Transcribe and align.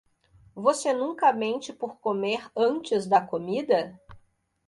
Você 0.55 0.93
nunca 0.95 1.31
mente 1.31 1.71
por 1.71 1.97
comer 1.97 2.49
antes 2.57 3.05
da 3.05 3.21
comida? 3.21 4.01